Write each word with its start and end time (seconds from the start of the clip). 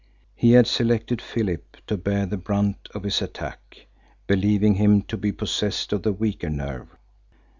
He 0.35 0.53
had 0.53 0.65
selected 0.65 1.21
Philip 1.21 1.77
to 1.85 1.95
bear 1.95 2.25
the 2.25 2.35
brunt 2.35 2.89
of 2.95 3.03
his 3.03 3.21
attack, 3.21 3.85
believing 4.25 4.73
him 4.73 5.03
to 5.03 5.15
be 5.15 5.31
possessed 5.31 5.93
of 5.93 6.01
the 6.01 6.11
weaker 6.11 6.49
nerve. 6.49 6.87